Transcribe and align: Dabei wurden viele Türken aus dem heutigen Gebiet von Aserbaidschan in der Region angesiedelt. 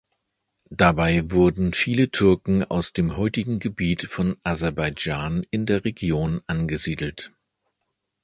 Dabei 0.71 1.29
wurden 1.29 1.73
viele 1.75 2.09
Türken 2.09 2.63
aus 2.63 2.91
dem 2.91 3.17
heutigen 3.17 3.59
Gebiet 3.59 4.05
von 4.09 4.35
Aserbaidschan 4.41 5.43
in 5.51 5.67
der 5.67 5.85
Region 5.85 6.41
angesiedelt. 6.47 7.31